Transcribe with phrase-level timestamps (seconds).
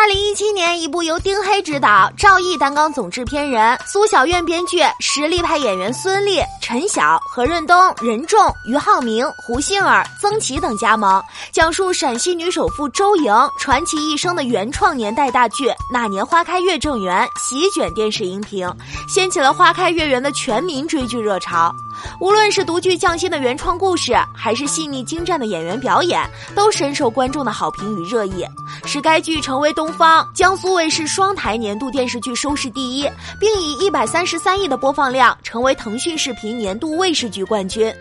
[0.00, 11.22] 二零一七年，一部由丁黑执导、赵毅担纲总制片人、苏小院编剧、实力派演员孙俪、陈晓、何润东、任重、俞灏明、胡杏儿、曾琦等加盟，
[11.52, 18.74] 讲述陕西女首富周莹传奇一生的原创年代大剧《那年花开月正圆》，席卷电视荧屏，
[19.06, 21.70] 掀起了花开月圆的全民追剧热潮。
[22.20, 26.20] 无论是独具匠心的原创故事，还是细腻精湛的演员表演，
[26.54, 28.44] 都深受观众的好评与热议，
[28.84, 37.92] 使该剧成为东方、江苏卫视双台年度电视剧收视第一，并以一百三十三亿的播放量成为腾讯视频年度卫视剧冠军。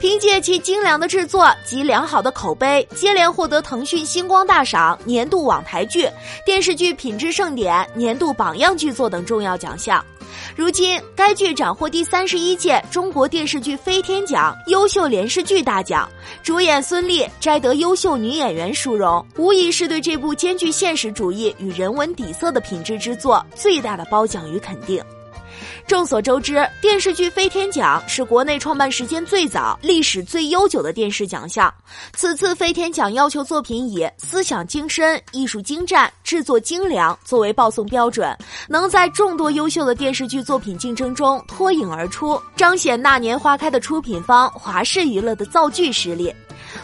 [0.00, 6.08] 凭借其精良的制作及良好的口碑，接连获得腾讯星光大赏年度网台剧、
[6.44, 10.02] 电视剧品质盛典年度榜样剧作等重要奖项。
[10.56, 16.08] 如今，该剧斩获第三十一届中国电视剧飞天奖优秀连续剧大奖，
[16.42, 25.04] 主演孙俪摘得优秀女演员殊荣，无疑是对这部兼具现实主义与人文底色的品质之作最大的褒奖与肯定。
[25.86, 31.72] 众所周知，电视剧飞天奖是国内创办时间最早、历史最悠久的电视奖项。
[32.12, 38.36] 此次飞天奖要求作品以思想精深、艺术精湛、制作精良作为报送标准，
[38.68, 46.34] 能在众多优秀的电视剧作品竞争中脱颖而出，彰显《那年花开》的出品方华视娱乐的造剧实力。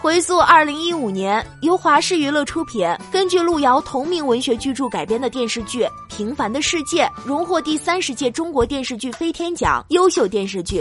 [0.00, 10.80] 回溯二零一五年，由华视娱乐出品、根据路遥同名文学巨著改编的电视剧《平凡的世界》，荣获第三十届中国电视剧飞天奖优秀电视剧。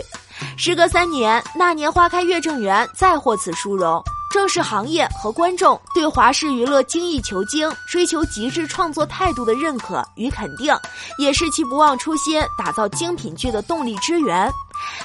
[0.56, 4.00] 时隔三年，《那年花开月正圆》再获此殊荣，
[4.32, 10.74] 正是行业和观众对华视娱乐精益求精、追求极致创作态度的认可与肯定，
[11.18, 14.48] 也是其不忘初心、打造精品剧的动力之源。《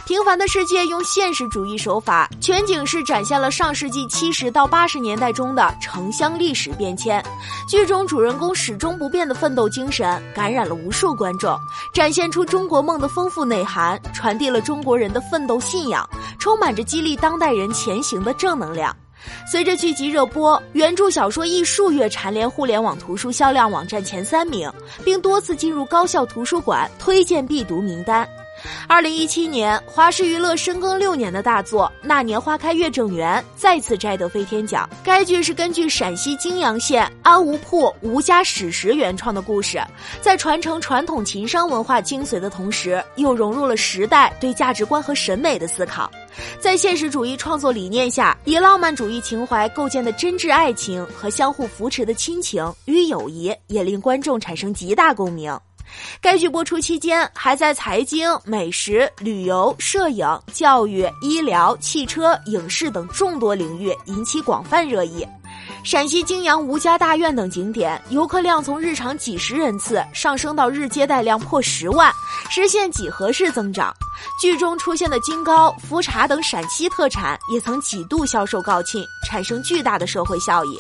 [0.05, 7.23] 平凡的世界》用现实主义手法，全景式展现了上世纪七十到八十年代中的城乡历史变迁。
[7.69, 11.57] 剧中主人公始终不变的奋斗精神，感染了无数观众，
[11.95, 16.09] 展现出中国梦的丰富内涵，传递了中国人的奋斗信仰，
[16.39, 18.95] 充满着激励当代人前行的正能量。
[19.51, 24.69] 随着剧集热播，原著小说亦数月蝉联互联网图书销量网站前三名，
[25.05, 28.29] 并多次进入高校图书馆推荐必读名单。
[28.87, 34.89] 二零一七年，华视娱乐深耕六年的大作《那年花开月正圆》再次摘得飞天奖。
[35.03, 39.81] 该剧是根据陕西泾阳县安吴铺吴家史实原创的故事，
[40.21, 46.11] 在传承传统秦商文化精髓的同时，又融入了时代对价值观和审美的思考。
[46.59, 55.59] 在现实主义创作理念下，以浪漫主义情怀构建的真挚爱情和相互扶持的亲情与友谊，也令观众产生极大共鸣。
[56.21, 65.27] 该剧播出期间，还在财经、美食、旅游、摄影、教育、医疗、汽车、影视等众多领域引起广泛热议。
[65.85, 72.13] 陕西泾阳吴家大院等景点游客量从日常几十人次上升到日接待量破十万，
[72.51, 73.93] 实现几何式增长。
[74.41, 80.79] 剧中出现的金糕、茯茶等陕西特产也曾几度销售告罄，产生巨大的社会效益。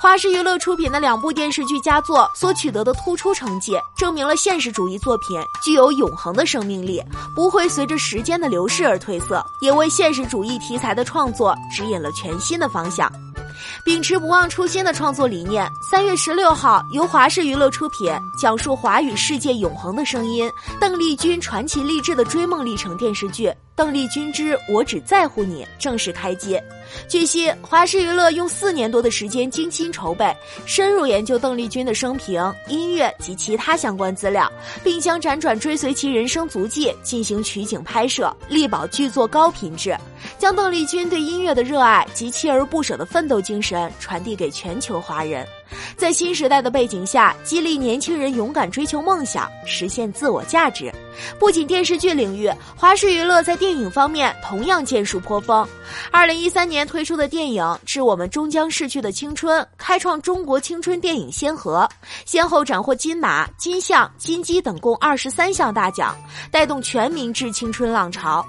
[0.00, 7.02] 华视娱乐出品的两部电视剧佳作所取得的突出成绩，证明了现实主义作品具有永恒的生命力，
[7.34, 13.10] 不会随着时间的流逝而褪色，也为现实主义题材的创作指引了全新的方向。
[13.84, 20.50] 秉持不忘初心的创作理念，三月十六号由华视娱乐出品，讲述华语世界永恒的声音——
[20.80, 23.48] 邓丽君传奇励志的追梦历程电视剧
[23.82, 26.56] 《邓丽君之我只在乎你》正式开机。
[27.08, 30.32] 据悉，华视娱乐用四年多的时间精心筹备，
[30.64, 34.48] 深入研究邓丽君的生平、音乐及其他相关资料，
[34.84, 39.98] 并将辗转追随其人生足迹进行取景拍摄，力保剧作高品质。
[40.38, 45.44] 将邓丽君对音乐的热爱及锲而不舍的奋斗精神传递给全球华人，
[45.96, 50.92] 在新时代的背景下，激励年轻人勇敢追求梦想，实现自我价值。
[51.38, 55.66] 不仅电视剧领域，华视娱乐在电影方面同样建树颇丰。
[56.10, 61.88] 二零一三年推出的电影《致我们终将逝去的青春》，开创中国青春电影先河，
[62.24, 66.16] 先后斩获金马、金像、金鸡等共二十三项大奖，
[66.50, 68.44] 带动全民致青春浪潮。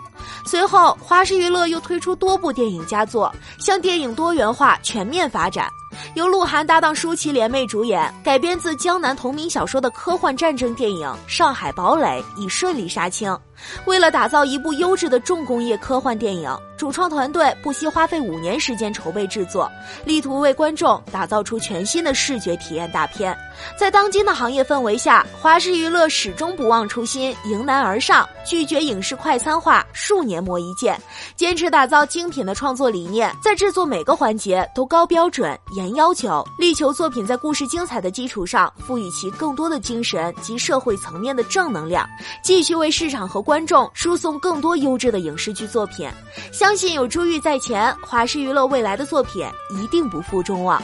[0.46, 5.68] 随后，华视娱乐又推出多部电影佳作，向电影多元化全面发展。
[6.16, 13.38] 由鹿晗搭档舒淇联袂主演，改编自江南同名小说的科幻战争电影《上海堡垒》已顺利杀青。
[13.86, 19.72] 为了打造一部优质的重工业科幻电影，主创团队不惜花费五年时间筹备制作，
[20.06, 23.38] 力图为观众打造出全新的视觉体验大片。
[23.78, 31.00] 在当今的行业氛围下，华视娱乐始终不忘初心，迎难而上，拒绝影视快餐化，数年磨一剑，
[31.36, 42.08] 坚持打造精品的创作理念，在制作每个环节都高标准、严要求，力求作品在故事精彩的基础上，赋予其更多的精神及社会层面的正能量，
[42.44, 46.10] 继续为市场和观观众输送更多优质的影视剧作品。
[46.52, 49.46] 相信有珠玉在前，华视娱乐未来的作品
[49.80, 50.82] 一定不负众望。